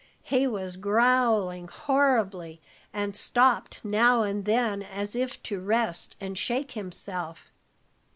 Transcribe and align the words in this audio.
He 0.23 0.47
was 0.47 0.77
growling 0.77 1.67
horribly, 1.67 2.59
and 2.91 3.15
stopped 3.15 3.85
now 3.85 4.23
and 4.23 4.45
then 4.45 4.81
as 4.81 5.15
if 5.15 5.43
to 5.43 5.59
rest 5.59 6.15
and 6.19 6.35
shake 6.35 6.71
himself. 6.71 7.51